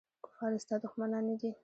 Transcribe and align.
کفار 0.25 0.51
ستا 0.63 0.75
دښمنان 0.83 1.23
نه 1.29 1.35
دي. 1.39 1.51